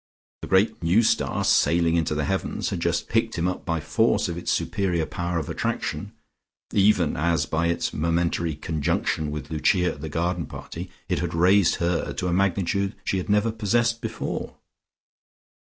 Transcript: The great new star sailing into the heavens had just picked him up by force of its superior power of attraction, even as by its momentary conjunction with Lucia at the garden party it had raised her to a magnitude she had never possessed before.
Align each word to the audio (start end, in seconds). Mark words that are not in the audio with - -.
The 0.41 0.47
great 0.47 0.81
new 0.81 1.03
star 1.03 1.43
sailing 1.43 1.95
into 1.95 2.15
the 2.15 2.25
heavens 2.25 2.71
had 2.71 2.79
just 2.79 3.07
picked 3.07 3.37
him 3.37 3.47
up 3.47 3.65
by 3.65 3.79
force 3.79 4.27
of 4.27 4.35
its 4.35 4.51
superior 4.51 5.05
power 5.05 5.37
of 5.37 5.47
attraction, 5.47 6.11
even 6.73 7.15
as 7.15 7.45
by 7.45 7.67
its 7.67 7.93
momentary 7.93 8.55
conjunction 8.55 9.29
with 9.29 9.51
Lucia 9.51 9.91
at 9.93 10.01
the 10.01 10.09
garden 10.09 10.47
party 10.47 10.89
it 11.07 11.19
had 11.19 11.35
raised 11.35 11.75
her 11.75 12.13
to 12.13 12.27
a 12.27 12.33
magnitude 12.33 12.95
she 13.03 13.17
had 13.17 13.29
never 13.29 13.51
possessed 13.51 14.01
before. 14.01 14.55